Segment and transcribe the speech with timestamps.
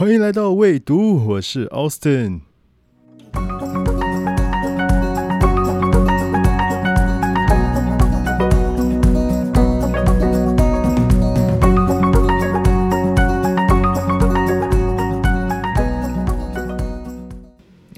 [0.00, 2.40] 欢迎来到未读，我是 Austin。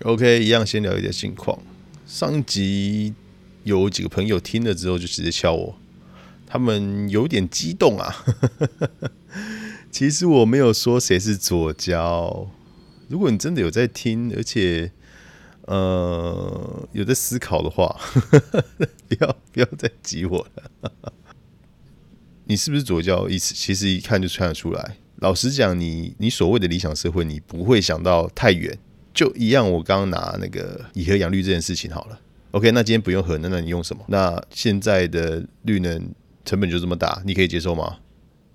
[0.03, 1.57] OK，一样先聊一点近况。
[2.05, 3.14] 上集
[3.62, 5.77] 有几个朋友听了之后就直接敲我，
[6.48, 8.12] 他们有点激动啊。
[9.93, 12.49] 其实我没有说谁是左交。
[13.09, 14.91] 如果你真的有在听，而且
[15.67, 18.00] 呃有在思考的话，
[19.07, 20.93] 不要不要再挤我了。
[22.47, 23.29] 你是不是左交？
[23.29, 24.97] 意思其实一看就看得出来。
[25.17, 28.77] 老实讲，你你所谓的理想社会，你不会想到太远。
[29.13, 32.19] 就一样，我刚刚拿那个以核养绿这件事情好了。
[32.53, 34.03] OK，那今天不用核能，那你用什么？
[34.09, 36.11] 那现在的绿能
[36.47, 37.98] 成本就这么大，你可以接受吗？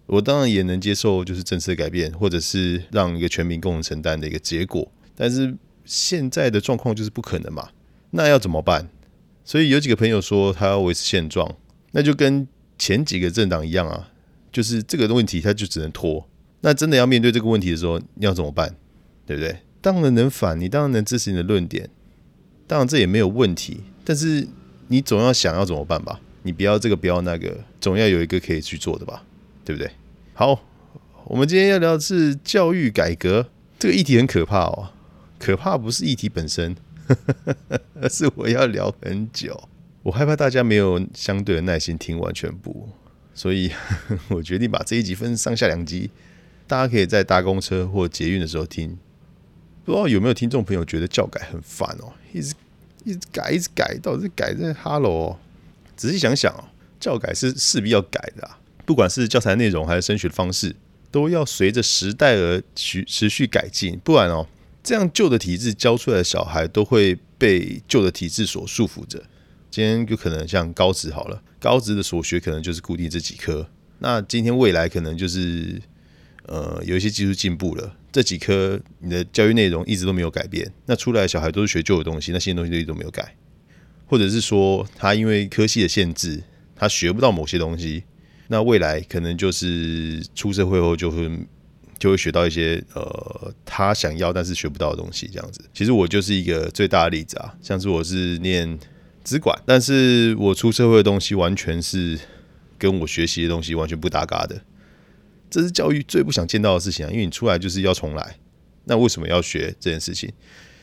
[0.08, 4.90] 我当然也能接受，就是政策改变，或者是让一个全民共同承担的一个结果。
[5.16, 7.70] 但是现在的状况就是不可能嘛，
[8.12, 8.90] 那要怎么办？
[9.44, 11.56] 所以有几个朋友说他要维持现状，
[11.92, 14.10] 那就跟前几个政党一样啊，
[14.52, 16.28] 就是这个问题他就只能拖。
[16.62, 18.76] 那真的要面对这个问题的时候，你要怎么办？
[19.26, 19.58] 对不对？
[19.82, 21.90] 当然能反，你当然能支持你的论点，
[22.66, 23.82] 当然这也没有问题。
[24.06, 24.48] 但是
[24.88, 26.20] 你总要想要怎么办吧？
[26.44, 29.24] 你不要这个，不要那个，总要有一个可以去做的吧？
[29.68, 29.92] 对不对？
[30.34, 30.64] 好，
[31.26, 34.94] 我们今天要聊的是教育改革这个议题，很可怕哦。
[35.38, 36.74] 可怕不是议题本身，
[38.00, 39.68] 而 是我要聊很久。
[40.04, 42.88] 我害怕大家没有相对的耐心听完全部，
[43.34, 43.70] 所以
[44.30, 46.10] 我决定把这一集分上下两集，
[46.66, 48.98] 大家可以在搭公车或捷运的时候听。
[49.84, 52.56] 不知道有没有听众朋友觉得教改很烦哦，一直
[53.04, 55.38] 一直改，一直改，到底是改在 Hello？
[55.98, 56.64] 仔细想想哦，
[57.02, 60.74] 教改是势必要改的啊，不管是教材内容还是升学的方式，
[61.12, 64.48] 都要随着时代而持持续改进，不然哦，
[64.82, 69.22] 这样旧的体制教出来的小孩都会被旧的体制所束缚着。
[69.70, 75.82] 今天就可能像高职好了，高职的所学可能就是固定这几科，那今天未来可能就是
[76.44, 77.94] 呃有一些技术进步了。
[78.10, 83.36] 这几科你的教育内容一直都没有改变，那出来的小孩都是学旧的东西，那新的东西都一直都没有改，
[84.06, 86.42] 或者是说他因为科系的限制，
[86.74, 88.06] 他学不到某些东西，
[88.48, 91.30] 那未来可能就是出社会后就会
[92.00, 95.62] 就会学到一些呃他想要但是学不到的东西，这样子。
[95.74, 98.78] 其实我就是一个最大的例子啊，像是我是念
[99.24, 102.18] 资管，但是我出社会的东西完全是
[102.78, 104.62] 跟我学习的东西完全不搭嘎的。
[105.50, 107.10] 这是教育最不想见到的事情啊！
[107.10, 108.38] 因为你出来就是要重来，
[108.84, 110.30] 那为什么要学这件事情？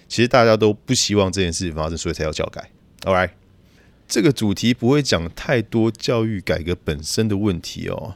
[0.08, 2.70] 其实大家都不希望这件事情发生，所以才要教改。
[3.02, 3.30] All right，
[4.14, 8.14] 这个主题不会讲太多教育改革本身的问题哦。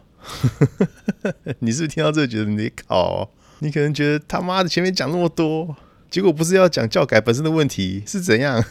[1.58, 3.28] 你是不是听到这觉得你考？
[3.58, 5.74] 你可能觉得他妈的前面讲那么多，
[6.08, 8.64] 结果不是要讲教改本身的问题是怎样？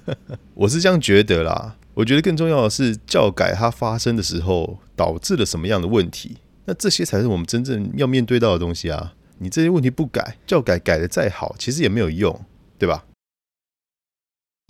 [0.56, 1.76] 我是这样觉得啦。
[1.92, 6.38] 我觉得更重要的是教改它发生的时候导致了什么样的问题。
[6.64, 9.12] 那这些才是我们真正要面对到的东西啊！
[9.36, 12.42] 你这些问题不改，教改改的再好，其实也没有用，
[12.78, 13.04] 对吧？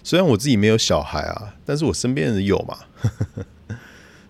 [0.02, 2.78] 虽然我自己没有小孩啊，但是我身边人有嘛。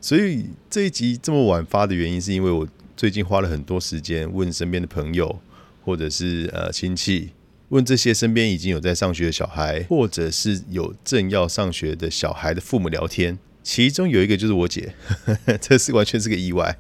[0.01, 2.67] 所以这一集这么晚发的原因，是因为我
[2.97, 5.41] 最近花了很多时间问身边的朋友，
[5.85, 7.33] 或者是呃亲戚，
[7.69, 14.95] 问这些身边已经有在上学的小孩，或者是有正要上学的小孩的父母聊天，其中有一个就是我姐，
[15.61, 16.79] 这是完全是个意外。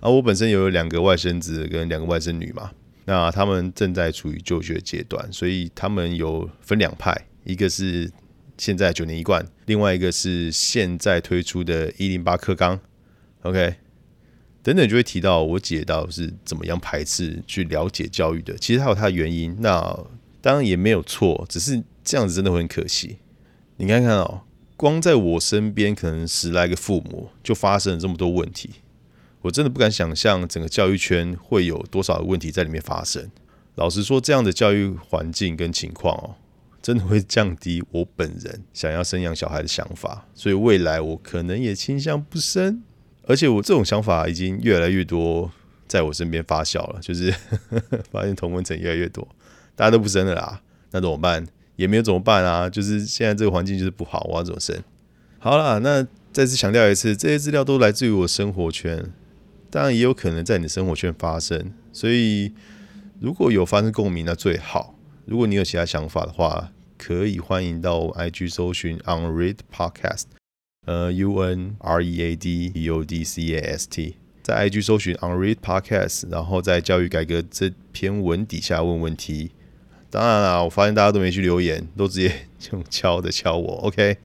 [0.00, 2.70] 啊，我本身有两个外甥子跟两个外甥女嘛，
[3.06, 8.10] 那他们正在处于就学阶段，所以他们有分两派，一个是
[8.56, 12.78] 现在九年一贯，另外一个是现在推出的一零八课纲
[13.42, 13.76] ，OK，
[14.62, 19.98] 等等就会提到我姐到是怎么样排斥去了解教育的，其实还有它的原因，那
[20.40, 23.18] 当然也没有错，只是这样子真的很可惜。
[23.76, 24.42] 你看看哦，
[24.76, 28.70] 光在我身边可能十来个父母就发生了这么多问题。
[29.40, 33.28] 我真的不敢想象整个教育圈会有多少的问题在里面发生。
[33.74, 36.36] 老实说，这样的教育环境跟情况哦，
[36.82, 40.26] 真的会降低我本人想要生养小孩的想法。
[40.34, 42.82] 所以未来我可能也倾向不生。
[43.24, 45.48] 而且我这种想法已经越来越多
[45.86, 47.32] 在我身边发酵了，就是
[48.10, 49.26] 发现同温层越来越多，
[49.76, 50.60] 大家都不生了啦。
[50.90, 51.46] 那怎么办？
[51.76, 52.68] 也没有怎么办啊？
[52.68, 54.76] 就是现在这个环境就是不好，我要怎么生？
[55.38, 59.10] 好了，那再次强调一次，这些资料都来自于我生活圈。
[59.70, 62.52] 当然也有可能在你的生活圈发生，所以
[63.20, 64.98] 如果有发生共鸣，那最好。
[65.24, 70.24] 如果你有其他想法的话，可以欢迎到 IG 搜寻 Unread Podcast，
[70.86, 75.56] 呃，U N R E A D E O D C A S T，在 IG 搜寻 Unread
[75.56, 79.52] Podcast，然后在教育改革这篇文底下问问题。
[80.10, 84.18] 当然啦，我发现大家都没去留言，都直接用敲的敲我，OK，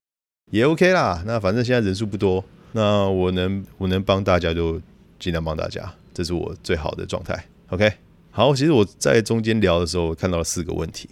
[0.52, 1.24] 也 OK 啦。
[1.26, 4.82] 那反正现在人数不多，那我能我能帮大家就
[5.20, 8.07] 尽量帮大家，这是我最好的状态，OK。
[8.38, 11.10] 好，其实我在中间聊的时候看到了四个问题。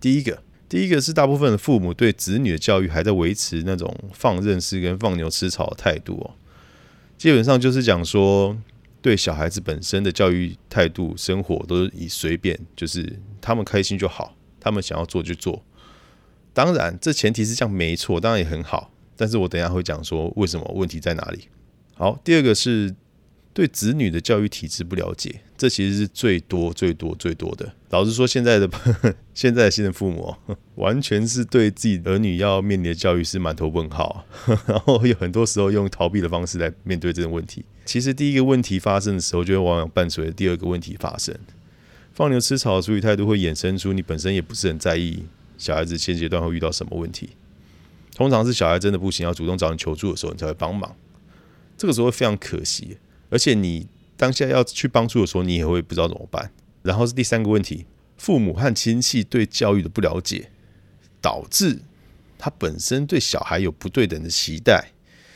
[0.00, 6.32] 第一个，第一个是大部分的父母对子女的教育还在维持那种放任式跟放牛吃草的态度哦，
[7.18, 8.56] 基本上就是讲说。
[9.02, 15.62] 对小孩子本身的教育态度、生活都是以随便，就是他们开心就好，他们想要做就做。
[16.54, 18.90] 当然，这前提是这样没错，当然也很好。
[19.14, 21.48] 但是我等下会讲说为什么问题在哪里。
[21.92, 22.94] 好，第二个是。
[23.54, 27.72] 对子女的教育体制不了解，这其实是最多、最多、最多的。
[27.90, 28.68] 老实说，现在的
[29.32, 30.34] 现在的新人父母，
[30.74, 34.26] 完全是对自己儿女要面临的教育是满头问号，
[34.66, 37.64] 然后有很多时候用逃避的方式来面对这种问题。
[37.84, 41.32] 其实第一个问题发生的时候，就会往往伴随着第二个问题发生。
[42.12, 45.24] 放牛吃草的处理态度会衍生出你本身也不是很在意
[45.58, 47.30] 小孩子现阶段会遇到什么问题。
[48.16, 50.96] 通常是小孩真的不行，要主动找你求助的时候，你才会帮忙。
[51.76, 52.98] 这个时候会非常可惜。
[53.34, 56.52] 而且你当下要去帮助的时候，你也会不知道怎么办。
[56.82, 57.84] 然后是第三个问题，
[58.16, 60.52] 父母和亲戚对教育的不了解，
[61.20, 61.80] 导致
[62.38, 64.92] 他本身对小孩有不对等的期待。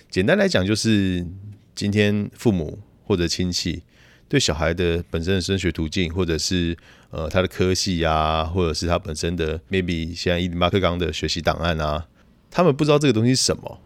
[0.08, 1.26] 简单来讲，就是
[1.74, 3.82] 今天父母或者亲戚
[4.28, 6.76] 对小孩的本身的升学途径，或者是
[7.10, 12.06] 呃他的科系啊，或者是他本身的 maybe 现在伊马克刚的学习档案啊，
[12.48, 13.80] 他们不知道这个东西是什么。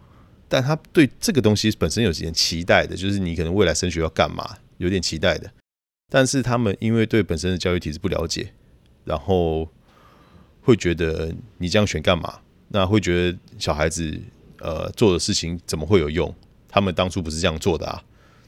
[0.53, 5.49] 但他对这个东西本身有点期待的，就是你可能未来升学要干嘛，有点期待的。
[6.11, 8.53] 但是他们因为对本身的教育体制不了解，
[9.03, 9.67] 然后
[10.61, 12.41] 会觉得你这样选干嘛？
[12.67, 14.15] 那会觉得小孩子
[14.59, 16.31] 呃做的事情怎么会有用？
[16.69, 18.03] 他们当初不是这样做的啊？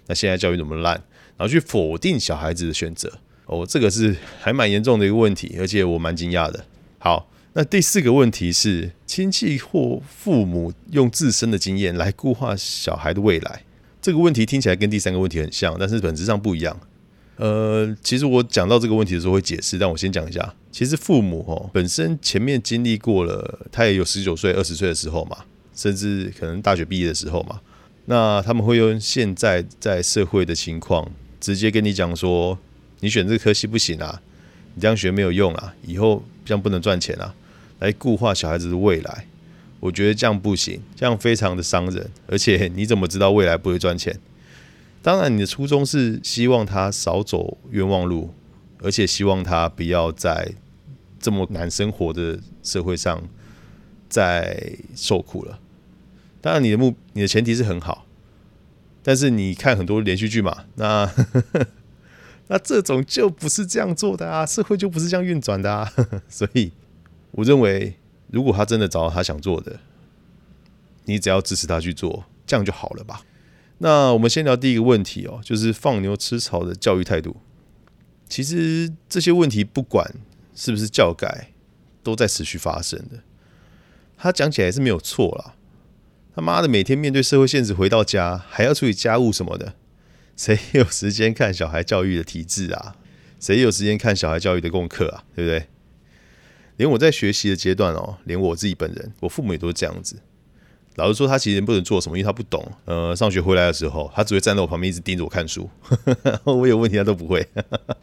[0.05, 0.93] 那现在教育怎么烂？
[1.37, 3.11] 然后去否定小孩子的选择，
[3.47, 6.63] 哦，这个是还蛮严重的一个问题，而且我蛮惊讶的。
[6.99, 7.27] 好。
[7.57, 13.63] 那第四个问题是，亲戚或父母用自身的经验来固化小孩的未来。
[14.01, 16.77] 这个问题听起来跟第三个问题很像，但是本质上不一样。
[17.37, 20.53] 呃，其实我讲到这个问题的时候会解释，但我先讲一下。
[20.69, 25.37] 其实父母哦本身前面经历过了，他也有十九岁、二十岁的时候嘛，
[25.73, 27.61] 甚至可能大学毕业的时候嘛。
[28.07, 31.09] 那他们会用现在在社会的情况，
[31.39, 32.59] 直接跟你讲说，
[32.99, 34.21] 你选这个科系不行啊，
[34.73, 37.33] 你这样学没有用啊，以后这样不能赚钱啊。
[37.79, 39.27] 来固化小孩子的未来，
[39.79, 42.09] 我觉得这样不行，这样非常的伤人。
[42.27, 44.19] 而且你怎么知道未来不会赚钱？
[45.01, 48.33] 当然，你的初衷是希望他少走冤枉路，
[48.79, 50.53] 而且希望他不要在
[51.19, 53.21] 这么难生活的社会上
[54.09, 55.59] 再受苦了。
[56.41, 58.07] 当然，你的目你的前提是很好，
[59.03, 61.11] 但是你看很多连续剧嘛，那
[62.47, 65.91] 那这种就不是这样做的啊，社会就不是这样运转的啊，
[66.29, 66.71] 所以。
[67.35, 67.95] 我认为，
[68.31, 69.79] 如果他真的找到他想做的，
[71.05, 73.21] 你只要支持他去做，这样就好了吧？
[73.79, 77.35] 那我们先聊第一个问题哦，就是放牛吃草的教育态度。
[78.29, 80.15] 其实这些问题不管
[80.55, 81.51] 是不是教改，
[82.01, 83.19] 都在持续发生的。
[84.17, 85.55] 他讲起来是没有错啦。
[86.33, 89.73] 他妈的，每天面对社会现实，回到家还要处理家务什么的，
[90.37, 92.95] 谁有时间看小孩教育的体制啊？
[93.39, 95.23] 谁有时间看小孩教育的功课啊？
[95.35, 95.67] 对不对？
[96.77, 100.17] 连我在学习的阶段哦，连我自己本人，我父母也都是这样子。
[100.95, 102.65] 老实说，他其实不能做什么，因为他不懂。
[102.85, 105.69] 呃，上学回来的时候，他只会站在我旁边，一直盯着我看书。
[106.45, 107.45] 我有问题，他都不会。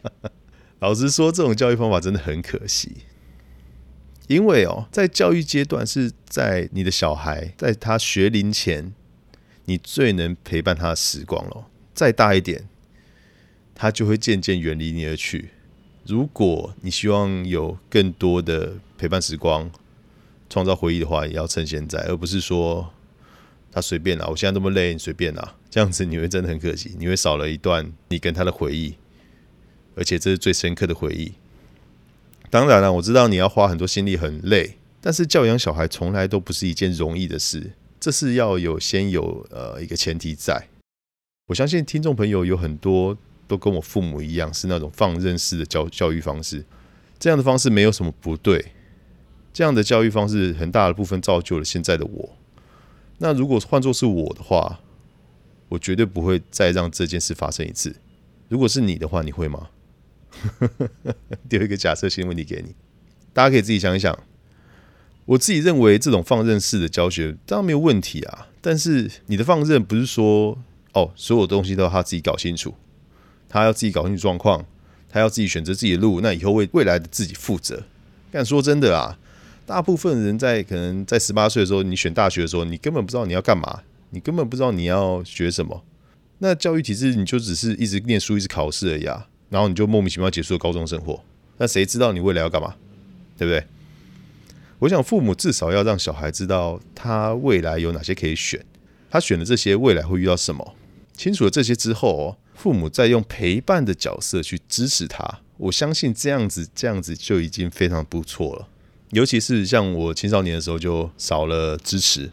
[0.79, 2.97] 老实说，这种教育方法真的很可惜。
[4.27, 8.93] 因为哦，在教育阶段是在你的小孩在他学龄前，
[9.65, 11.65] 你最能陪伴他的时光了。
[11.93, 12.69] 再大一点，
[13.73, 15.49] 他就会渐渐远离你而去。
[16.05, 19.71] 如果你希望有更多的陪伴时光、
[20.49, 22.91] 创造回忆的话，也要趁现在，而不是说
[23.71, 24.27] 他随便啦。
[24.27, 25.55] 我现在这么累，你随便啦。
[25.69, 28.95] 这样子你会真的很可惜，你会少了一段你跟他的回忆，
[29.95, 31.31] 而且这是最深刻的回忆。
[32.49, 40.67] 当然了，我知道你要花很多心力，很累，但是教养小孩从来都不是一件容易的事，这是要有先有呃一个前提在。
[41.47, 43.17] 我相信听众朋友有很多。
[43.53, 46.65] 都跟我父母一样，是那种放任式的教教育方式。
[47.19, 48.73] 这样的方式没有什么不对，
[49.53, 52.37] 这样的教育方式很大的部分造就了现在的我。
[53.19, 54.79] 那如果换作是我的话，
[55.69, 57.95] 我绝对不会再让这件事发生一次。
[58.49, 59.69] 如果是你的话，你会吗？
[61.47, 62.73] 丢一个假设性问题给你，
[63.33, 64.17] 大家可以自己想一想。
[65.25, 70.57] 我自己认为这种放任式的教学当然没有问题啊，但是你的放任不是说。
[70.95, 72.71] 哦，所有东西都要他自己搞清楚，
[73.53, 74.65] 他要自己搞清楚状况，
[75.07, 77.83] 他要自己选择自己的路，那以后为未来的自己负责。
[78.31, 79.19] 但说真的啊，
[79.63, 85.83] 大部分人在可能在十八岁的时候，你选大学的时候，你根本不知道你要干嘛，你根本不知道你要学什么。
[86.39, 91.23] 那教育体制你就只是一直念书，一直考试而已啊，然后你就莫名其妙结束了高中生活。
[91.59, 92.73] 那谁知道你未来要干嘛？
[93.37, 93.63] 对不对？
[94.79, 98.65] 我想父母至少要让小孩知道他未来有哪些可以选，
[99.11, 100.73] 他选的这些未来会遇到什么。
[101.15, 105.39] 清楚了这些之后哦，父母在用陪伴的角色去支持他。
[105.57, 108.67] 我相信这样子，这样子就已经非常不错了。
[109.11, 112.31] 尤其是像我青少年的时候，就少了支持。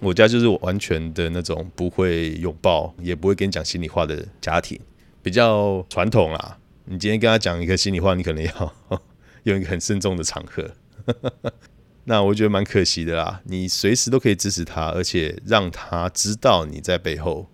[0.00, 4.78] 我家就是完全的那种不会拥抱，也不会跟你讲心里话的家庭，
[5.22, 6.58] 比较传统啦。
[6.86, 8.74] 你今天跟他讲一个心里话，你可能要
[9.44, 10.72] 用一个很慎重的场合。
[12.04, 13.40] 那我觉得蛮可惜的啦。
[13.44, 17.46] 你随时都可以支持他，而且让他知道你在背后。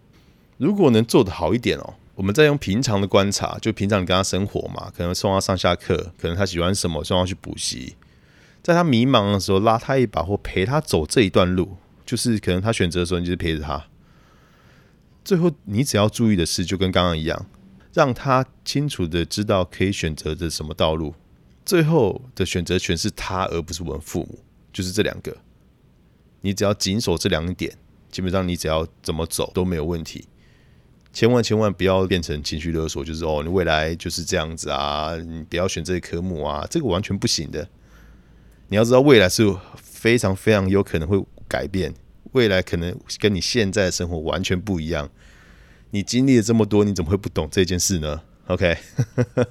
[0.59, 1.95] 如果能做得好一点哦。
[2.19, 7.95] 我们再用平常的观察，就平常你跟他生活嘛，可能送他上下课，可能他喜欢什么，送他去补习，
[8.61, 13.87] 在他迷茫的时候拉他一把，或陪他走这一段路，就是可能他选择的时候，你就是陪着他。
[15.25, 17.47] 最后你只要注意的是，就跟刚刚一样，
[17.93, 21.15] 让他清楚的知道可以选择的什么道路，
[21.65, 24.41] 最后的选择权是他，而不是我们父母，
[24.73, 25.37] 就是这两个。
[26.41, 27.79] 你只要谨守这两点，
[28.11, 30.27] 基本上你只要怎么走都没有问题。
[31.13, 37.69] 千万千万不要变成情绪勒索，就是哦，你未来就是这样子啊，你不要选这些科目啊，这个完全不行的。
[38.69, 41.93] 你要知道，未来是非常非常有可能会改变，
[42.33, 45.11] 未来可能跟你现在的生活完全不一样。
[45.91, 48.77] 你经历了这么多，你怎么会不懂这件事呢？OK，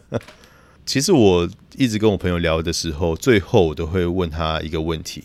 [0.86, 5.24] 其实我一直跟我朋友聊的时候，最后我都会问他一个问题。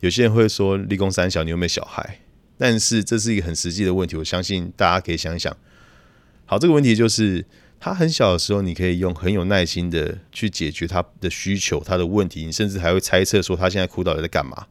[0.00, 2.20] 有些人会说，立功三小，你有没有小孩？
[2.58, 5.56] 但是这是一个很实际的问题，我相信大家可以想一想。
[6.44, 7.44] 好，这个问题就是
[7.78, 14.66] 他很小的时候，你可以用很有耐心的去解决他的需求、他的问题，你甚至还会猜测说他现在哭到底在干嘛。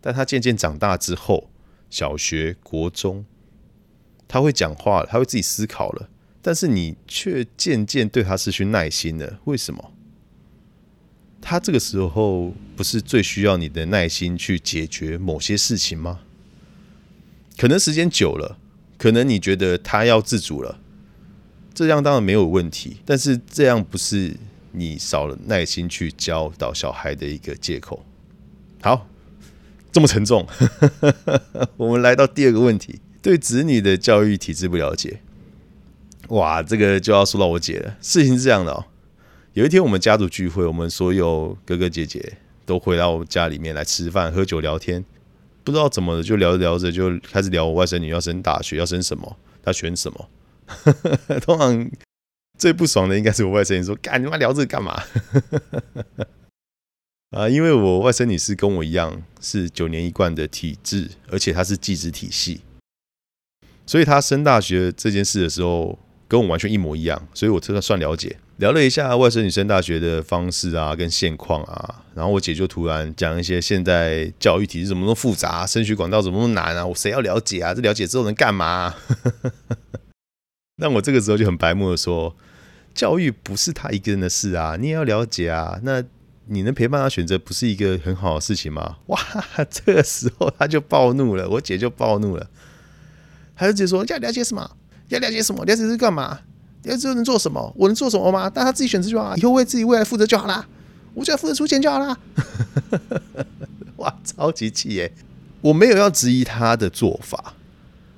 [0.00, 1.50] 但他渐渐长大之后，
[1.90, 3.24] 小学、国中，
[4.28, 6.08] 他会讲话了，他会自己思考了，
[6.40, 9.40] 但是你却渐渐对他失去耐心了。
[9.44, 9.92] 为什么？
[11.40, 16.20] 他这个时候不是最需要你的耐心去解决某些事情吗？
[17.56, 18.58] 可能时间久了，
[18.98, 20.80] 可能你觉得他要自主了，
[21.72, 22.98] 这样当然没有问题。
[23.04, 24.36] 但是这样不是
[24.72, 28.04] 你少了耐心去教导小孩的一个借口。
[28.82, 29.08] 好，
[29.92, 30.46] 这么沉重，
[31.78, 35.20] 我们来到第二个问题：对子女的教育体制不了解。
[36.28, 37.96] 哇，这个就要说到我姐了。
[38.00, 38.84] 事情是这样的哦，
[39.52, 45.04] 有一天我们家族聚会，我们所有哥哥姐姐都回到家里面来吃饭、喝酒、聊天。
[45.64, 50.28] 不知道怎么的，就聊着聊着就开始聊我外甥女要升大学，要升什么，她选什么。
[51.40, 51.90] 通常
[52.58, 55.02] 最不爽的应该是我外甥女说：“干你妈聊这个干嘛？”
[57.32, 62.60] 啊，因为我外甥女是跟我一样是九年一贯的体制，而且她是寄职体系，
[63.84, 68.36] 所以她升大学这件事的时候跟我完全一模一样，所以我这个算了解。
[68.58, 76.86] 聊了一下外甥女生大学的方式啊，跟现况啊，然后我姐就突然讲一些现在教育体制怎么那么复杂，升学管道怎么那么难啊？
[76.86, 77.74] 我谁要了解啊？
[77.74, 78.94] 这了解之后能干嘛？
[80.78, 82.36] 那我这个时候就很白目的说，
[82.94, 85.80] 教育不是他一个人的事啊，你也要了解啊。
[85.82, 86.04] 那
[86.46, 88.98] 你能陪伴他选择，不是一个很好的事情吗？
[89.06, 89.18] 哇，
[89.68, 92.48] 这个时候他就暴怒了，我姐就暴怒了，
[93.56, 94.76] 他就直接说要了解什么？
[95.08, 95.64] 要了解什么？
[95.64, 96.40] 了解是干嘛？
[96.82, 98.50] 要知道能做什么，我能做什么吗？
[98.52, 100.66] 但他自己选择就好，以后为自己未来负责就好啦。
[101.14, 102.18] 我只要负责出钱就好啦。
[103.96, 105.10] 哇，超级气耶！
[105.62, 107.54] 我没有要质疑他的做法，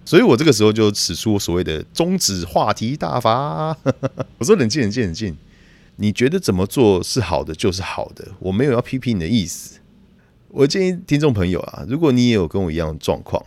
[0.04, 3.76] 所以我这个时候就使出所谓的终止话题大法。
[4.38, 5.36] 我说冷静，冷静，冷静。
[5.98, 9.78] 你觉得怎么做是好的就是好的，我没有要批评你的意思。
[10.48, 13.40] 我建议听众朋友啊，如果你也有跟我一样的状况。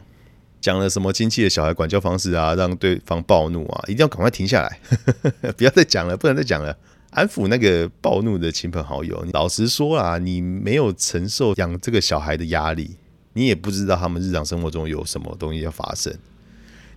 [0.62, 4.80] 讲了什么亲戚的小孩管教方式啊，让对方暴怒啊，一定要赶快停下来，
[5.56, 6.78] 不要再讲了，不能再讲了，
[7.12, 9.26] 安抚那个暴怒的亲朋好友。
[9.32, 12.98] 老实说啊，你没有承受养这个小孩的压力，
[13.34, 16.14] 你也不知道他们日常生活中有什么东西要发生。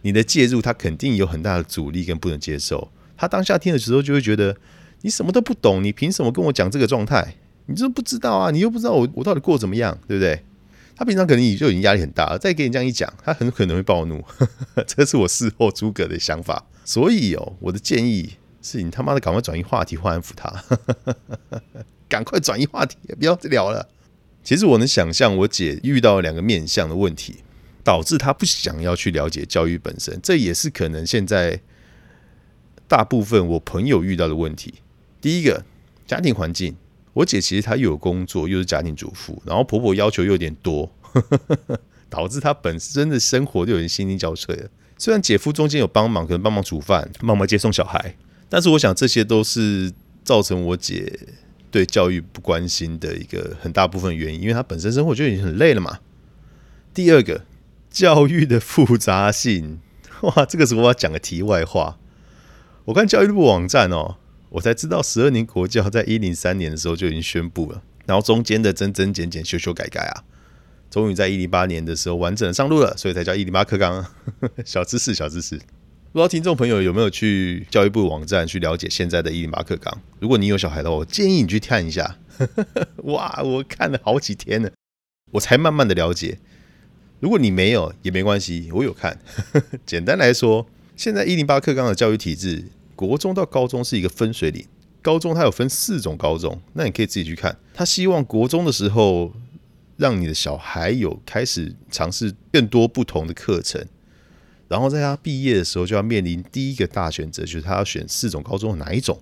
[0.02, 2.90] 你的介入，他肯定有很大的阻力跟不能接受。
[3.16, 4.56] 他当下听的时候就会觉得
[5.02, 7.36] 你什么都不懂，你凭什么跟我讲这个状态？
[7.66, 10.44] 你就不知道啊，你又不知道我我到底过怎么样，对不对？
[10.96, 14.24] 他平常可能也就已经压力很大了，再给你这样一讲，他很可能会暴怒。
[14.86, 16.66] 这是我事后诸葛的想法。
[16.84, 20.64] 所以哦，我的建议是你他妈的赶快转移话题，或安抚他，
[22.08, 23.88] 赶快转移话题，不要再聊了。
[24.42, 27.36] 其实我能想象我姐遇到两个面向的问题。
[27.84, 30.16] 导致她不想要去了解教育本身。
[30.22, 31.60] 这也是可能现在
[32.86, 34.74] 大部分我朋友遇到的问题。
[35.20, 35.64] 第一个，
[36.06, 36.76] 家庭环境，
[37.14, 40.90] 我姐其实她又有工作，又是家庭主妇，然后婆婆要求又有点多，
[42.08, 44.68] 导致她本身的生活就有点心力交瘁了。
[44.98, 48.16] 虽然姐夫中间有帮忙，可能帮忙煮饭、帮忙接送小孩，
[48.48, 49.92] 但是我想这些都是
[50.24, 51.18] 造成我姐
[51.70, 55.98] 对教育不关心的一个很大部分原因，因为她本身生活就已经很累了嘛。
[56.94, 57.44] 第二个，
[57.90, 59.80] 教育的复杂性，
[60.20, 61.98] 哇，这个时候我要讲个题外话。
[62.84, 64.16] 我看教育部网站哦，
[64.52, 70.24] 我才知道十二年国教在一零三年的时候就已经宣布了，然后中间的增增减减、修修改改啊。
[70.90, 74.04] 终于在一零八年的时候完整上路了，所以才叫一零八课纲。
[74.66, 75.56] 小知识，小知识。
[75.56, 79.98] 不知道听众朋友有没有去教育部网站去了解现在的一零八课纲？
[80.20, 82.18] 如果你有小孩的话，我建议你去看一下。
[83.04, 84.70] 哇，我看了好几天了，
[85.30, 86.38] 我才慢慢的了解。
[87.20, 89.18] 如果你没有也没关系，我有看。
[89.86, 92.64] 简单来说，现在一零八课纲的教育体制，
[93.08, 94.64] 国中到高中是一个分水岭。
[95.00, 97.56] 高中它有分四种高中，那你可以自己去看。
[97.74, 99.32] 他希望国中的时候。
[99.98, 103.86] 让你的小孩有开始尝试更多不同的课程，
[104.66, 109.20] 然后在他毕业的时候就要面临第一个大选择，就是他要选四种高中哪一种。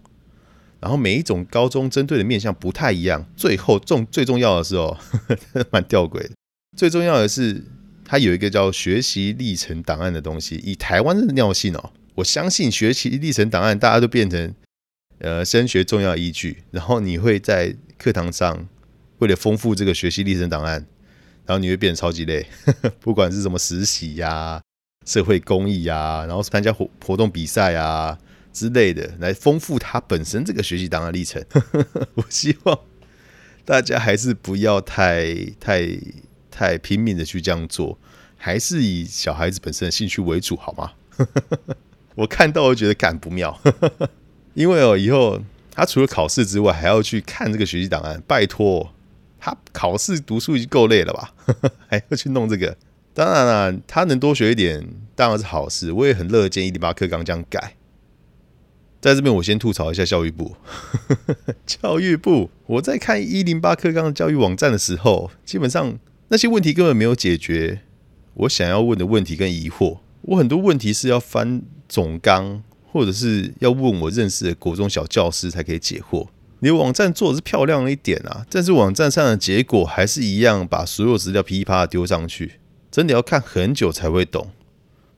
[0.78, 3.26] 然后每一种高中针对的面向不太一样。
[3.36, 4.96] 最后重最重要的是哦，
[5.70, 6.30] 蛮吊诡的。
[6.78, 7.62] 最重要的是，
[8.04, 10.54] 它有一个叫学习历程档案的东西。
[10.64, 14.54] 以台湾的尿性哦，我相信学习历程档案大家都变成
[15.18, 16.64] 呃升学重要依据。
[16.70, 18.68] 然后你会在课堂上。
[19.18, 20.86] 为了丰富这个学习历程档案，
[21.44, 24.58] 然后你会变得超级累，呵 呵不管是什么实习呀、
[25.04, 28.18] 社会公益呀，然后参加活活动比赛啊
[28.50, 32.08] 之类的，来丰富它本身这个学习档案历程呵呵。
[32.16, 32.80] 我希望
[33.66, 35.86] 大家还是不要太太
[36.50, 37.98] 太拼命的去这样做，
[38.38, 40.92] 还是以小孩子本身的兴趣为主，好吗？
[42.20, 43.58] 我看到我觉得干不妙，
[44.52, 45.40] 因为哦，以后
[45.72, 48.92] 他除了考试之外，还要去看这个学习档案，拜托。
[49.42, 51.32] 他考试读书已经够累了吧，
[51.88, 52.76] 还要去弄这个？
[53.14, 55.90] 当然了，他能多学一点当然是好事。
[55.92, 57.76] 我也很乐见一零八课纲这样改。
[59.00, 60.56] 在这边，我先吐槽一下教育部。
[61.64, 67.80] 教育部，我在看一零八课纲的教育网站的时候，基本上那些问题根本没有解决
[68.34, 70.00] 我想要问的问题跟疑惑。
[70.20, 76.26] 我很多问题是要翻总纲，或者是要问我认识的国中小教师才可以解惑。
[76.60, 84.50] 你网站做的是漂亮了一点啊，但是网站上的结果还是一样，把所有资料噼里啪啦丢上去，真的要看很久才会懂。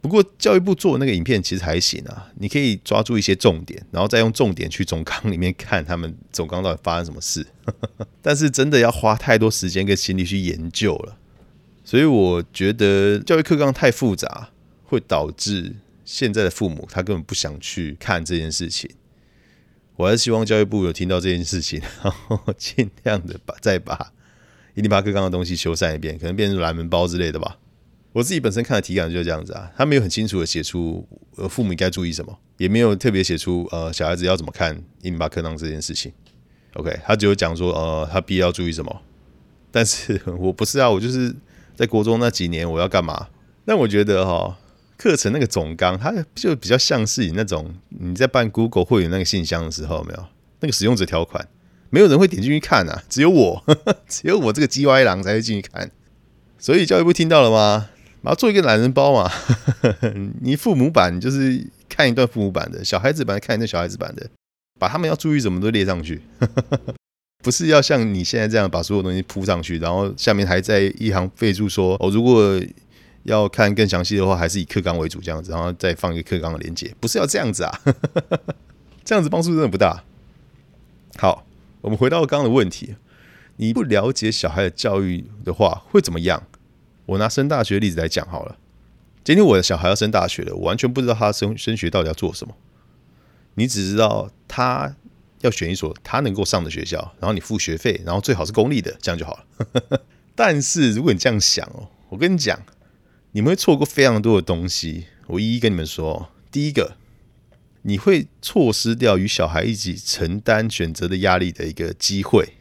[0.00, 7.46] 不过教育部做的那个影片其实还行啊，你可以抓住一些重点，然后再用重点去总纲里面看他们总纲到底发生什么事。
[8.20, 11.16] 但是真的要花太多时间跟心力去研究了，
[11.84, 14.50] 所以我觉得教育课纲太复杂，
[14.84, 15.74] 会导致
[16.14, 18.90] 现在的父母他根本不想去看这件事情。
[19.96, 24.12] 我还是希望教育部有听到这件事情，然后尽量的把再把
[24.74, 27.58] 一零八课纲的东西修缮一遍，可能变成蓝门包之类的吧。
[28.12, 36.12] 我自己本身看的体感就是这样子啊，他没有很清楚的写出呃父母应该注意什么，也没有特别写出呃小孩子要怎么看一零八课纲这件事情。
[36.74, 39.00] OK，他只有讲说呃他必要注意什么，
[39.70, 41.34] 但是我不是啊，我就是
[41.74, 43.28] 在国中那几年我要干嘛？
[43.64, 44.58] 但我觉得哈。
[45.02, 50.24] 课程那个总纲，它就比较像是你那种你在办 Google 会员那个信箱的时候，没有
[50.60, 51.44] 那个使用者条款，
[51.90, 53.64] 没有人会点进去看啊，只有我，
[54.06, 55.90] 只有我这个 G Y 狼才会进去看。
[56.56, 57.90] 所以教育部听到了吗？
[58.20, 59.28] 然后做一个懒人包嘛，
[60.40, 64.24] 你父母版就是看一段父母版的，小孩子版看一段小孩子版的，
[64.78, 66.22] 把他们要注意什么都列上去，
[67.42, 72.62] 不是要像你现在这样把所有东西铺上去，然后下面还在一行备注说哦，如果。
[73.24, 77.80] 要看更详细的话，还是以课纲为主这样子，然后再放一个课纲的连接，不是要这样子啊？
[79.04, 80.04] 这样子帮助真的不大。
[81.18, 81.46] 好，
[81.80, 82.96] 我们回到刚刚的问题，
[83.56, 86.42] 你不了解小孩的教育的话会怎么样？
[87.06, 88.56] 我拿升大学的例子来讲好了。
[89.24, 92.54] 今天我的小孩要升大学了，我完全不知道他升升学到底要做什么。
[93.54, 94.94] 你只知道他
[95.40, 100.00] 要选一所他能够上的学校，然后你付学费，然后最好是公立的，这样就好了。
[100.34, 102.58] 但是如果你这样想哦，我跟你讲。
[103.34, 106.28] 你们会错过非常多的东西，我一一跟你们说。
[106.50, 106.96] 第一个，
[107.80, 112.52] 你会错失掉与小孩一起承担选择的压力的一个机会。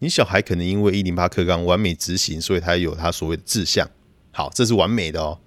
[0.00, 3.88] 你小孩可能因为一零八课纲完美执行，所以他有他所谓的志向。
[4.32, 5.38] 好，这是完美的哦。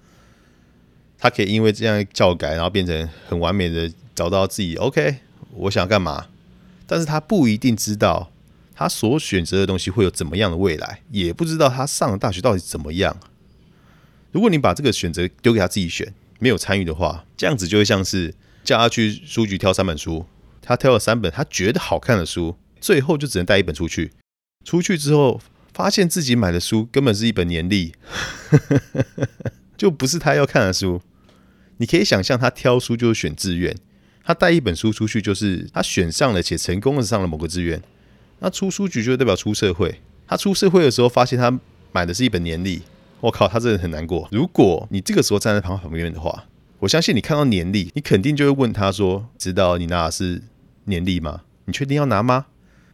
[1.18, 4.76] 他可以因为这样教改，然后变成很完美的找到自己。
[4.76, 5.16] OK，
[5.52, 6.28] 我想要干嘛？
[6.86, 8.32] 但是他不一定知道
[8.74, 13.14] 他所选择的东西会有怎么样的未来，也不知道他上了大学到底怎么样。
[14.36, 20.26] 如果你把这个选择丢给他自己选，没有参与的话，这样子就会像是叫他去书局挑三本书，
[20.60, 24.12] 他挑了三本他觉得好看的书，最后就只能带一本出去。
[24.62, 25.40] 出去之后，
[25.72, 27.94] 发现自己买的书根本是一本年历，
[29.74, 31.00] 就不是他要看的书。
[31.78, 33.74] 你可以想象，他挑书就是选志愿，
[34.22, 37.82] 他带一本书出去就是他选上了且成功的上了某个志愿。
[38.40, 41.58] 那出书局就代表出社会，他出社会的时候发现他
[41.92, 42.82] 买的是一本年历，
[43.26, 44.28] 我靠，他真的很难过。
[44.30, 46.44] 如果你这个时候站在旁旁边的话，
[46.78, 50.40] 我相信你看到年历，你肯定就会问他说：“知道你拿的是
[50.84, 51.42] 年历吗？
[51.64, 52.46] 你确定要拿吗？”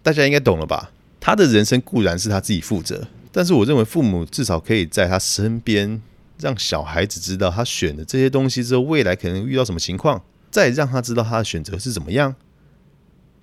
[0.02, 0.90] 大家应该懂了吧？
[1.20, 6.00] 他的人生固然是他自己负责，但是我认为父母至少可以在他身边，
[6.38, 12.34] 让小孩子知道他选的这些东西之后，未来可能遇到什么情况，再让他知道他的选择是怎么样，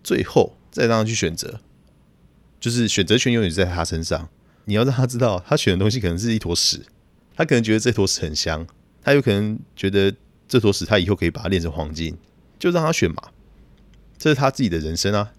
[0.04, 1.60] 最后再让他去选择，
[2.60, 4.28] 就是选择权永远在他身上。
[4.70, 6.86] 你要让他知道，他选的东西可能是一坨屎，
[7.36, 8.66] 他可能觉得这坨屎很香，
[9.02, 10.16] 他有可能觉得
[10.48, 12.16] 这坨屎他以后可以把它炼成黄金，
[12.58, 13.32] 就让他选嘛，
[14.18, 15.34] 这是他自己的人生啊。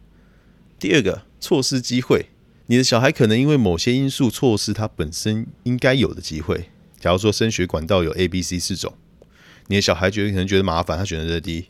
[0.79, 1.23] 第二个。
[1.43, 2.27] 错失机会，
[2.67, 6.69] 你的小孩可能因为某些因素错失他本身应该有的机会。
[6.99, 8.93] 假如说升学管道有 A、B、C 四种，
[9.69, 11.69] 你的小孩觉得可能觉得麻烦，他选择这 D。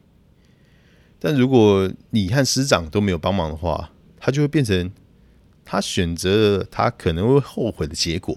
[1.20, 4.90] 但如果你和师长都没有帮忙的话，他就会变成
[5.70, 8.36] 他选择了他可能会后悔的结果。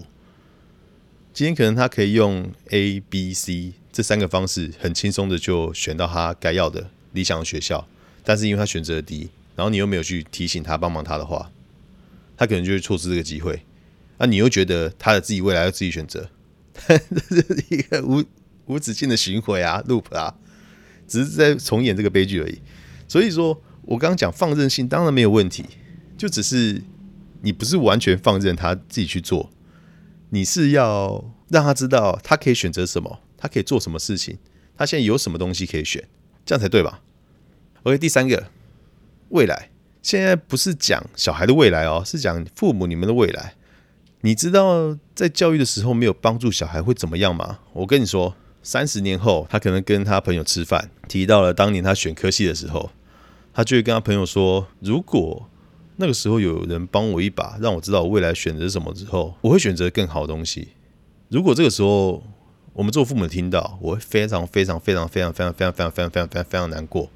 [1.32, 7.88] 今天可能他可以用 A、B、C 这三个方式很轻松的就选到他该要的理想的学校，
[8.22, 9.30] 但是因为他选择了 D。
[9.56, 11.50] 然后你又没有去提醒他帮忙他的话，
[12.36, 13.62] 他可能就会错失这个机会。
[14.18, 16.30] 那你又觉得他的自己未来要自己选择，
[16.86, 18.22] 这是一个无
[18.66, 20.36] 无止境的循环啊，loop 啊，
[21.08, 22.60] 只是在重演这个悲剧而已。
[23.08, 25.64] 所以说我刚刚讲放任性当然没有问题，
[26.16, 26.80] 就只是
[27.44, 29.50] 你不是完全放任他自己去做，
[30.30, 34.38] 你是要让他知道他可以选择什么，他可以做什么事情，
[34.76, 36.02] 他现在有什么东西可以选，
[36.44, 37.02] 这样才对吧
[37.84, 38.46] ？OK，第三个。
[39.30, 43.54] 未来现在不是讲小孩的未来哦，是讲父母你们的未来。
[44.20, 47.58] 你知道在教育的时候没有帮助小孩会怎么样吗？
[47.72, 52.90] 我跟你说，三十年后他可能跟他朋友吃饭，提到了当年他选科系的时候，
[53.52, 55.50] 他就会跟他朋友说：如果
[55.96, 60.68] 那个时候有人帮我一把，让我知道未来选择什么之后，我会选择更好的东西。
[61.28, 62.22] 如果这个时候
[62.72, 67.10] 我们做父母听到，我会非常非常非常非常非常非常非常非常非常非常非常难过。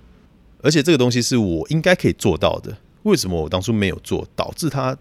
[0.63, 4.97] 而且这个东西是我应该可以做到的，为什么我当初没有做，导致他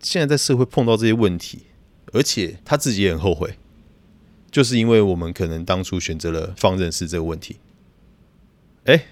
[0.00, 1.60] 现在在社会碰到这些问题，
[2.12, 3.54] 而且他自己也很后悔，
[4.50, 7.56] 就是因为我们可能当初选择了放任式这个问题。
[8.84, 9.04] 哎，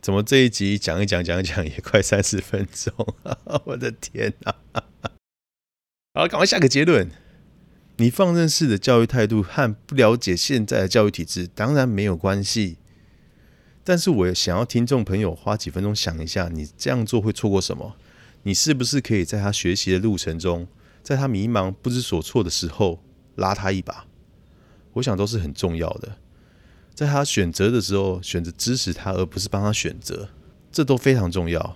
[0.00, 2.94] 怎么这一集讲一讲讲一讲也快三十分钟？
[3.64, 4.54] 我的天哪！
[6.14, 7.10] 好，赶快下个结论：
[7.96, 12.78] 你放任式的教育态度和不了解现在的教育体制，当然没有关系。
[13.84, 17.96] 但是我想要听众朋友花几分钟想一下，你这样做会错过什么？
[18.44, 20.66] 你是不是可以在他学习的路程中，
[21.02, 23.02] 在他迷茫不知所措的时候
[23.34, 24.06] 拉他一把？
[24.94, 26.16] 我想都是很重要的。
[27.00, 30.28] 在他选择的时候，选择支持他，而不是帮他选择，
[30.70, 31.74] 这都非常重要。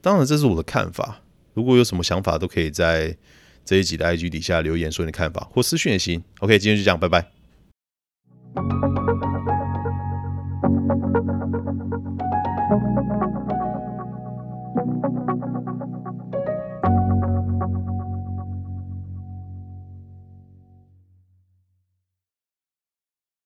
[0.00, 1.20] 当然，这是我的看法。
[1.54, 3.16] 如果有什么想法，都可以在
[3.64, 6.20] 这一集的 IG 底下留言说你的看法，或私讯也行。
[6.40, 7.30] OK，今天就这样，拜拜。